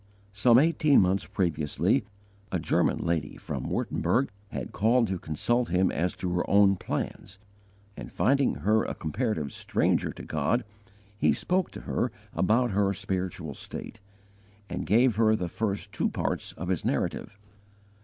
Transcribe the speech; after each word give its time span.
Some 0.33 0.57
eighteen 0.57 0.99
months 1.01 1.27
previously, 1.27 2.05
a 2.51 2.57
German 2.57 2.97
lady 3.05 3.37
from 3.37 3.69
Wurtemberg 3.69 4.29
had 4.49 4.71
called 4.71 5.05
to 5.09 5.19
consult 5.19 5.67
him 5.69 5.91
as 5.91 6.15
to 6.15 6.31
her 6.33 6.49
own 6.49 6.75
plans, 6.75 7.37
and, 7.95 8.11
finding 8.11 8.55
her 8.65 8.83
a 8.83 8.95
comparative 8.95 9.53
stranger 9.53 10.11
to 10.13 10.23
God, 10.23 10.65
he 11.19 11.33
spoke 11.33 11.69
to 11.73 11.81
her 11.81 12.11
about 12.33 12.71
her 12.71 12.91
spiritual 12.93 13.53
state, 13.53 13.99
and 14.71 14.87
gave 14.87 15.17
her 15.17 15.35
the 15.35 15.47
first 15.47 15.91
two 15.91 16.09
parts 16.09 16.53
of 16.53 16.69
his 16.69 16.83
Narrative. 16.83 17.37